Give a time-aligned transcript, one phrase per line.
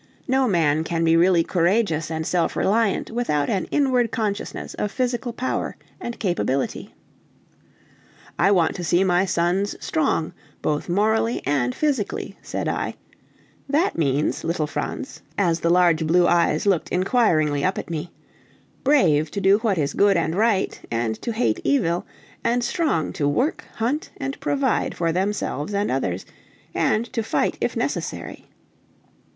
[0.27, 5.31] No man can be really courageous and self reliant without an inward consciousness of physical
[5.31, 6.95] power and capability.
[8.39, 10.33] "I want to see my sons strong,
[10.63, 12.95] both morally and physically," said I;
[13.69, 18.07] "that means, little Franz," as the large blue eyes looked inquiringly up at him,
[18.83, 22.07] "brave to do what is good and right, and to hate evil,
[22.43, 26.25] and strong to work, hunt, and provide for themselves and others,
[26.73, 28.47] and to fight if necessary."